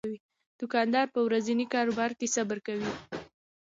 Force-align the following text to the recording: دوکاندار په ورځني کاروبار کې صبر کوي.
دوکاندار 0.59 1.07
په 1.15 1.19
ورځني 1.27 1.65
کاروبار 1.73 2.11
کې 2.19 2.33
صبر 2.35 2.57
کوي. 2.67 2.91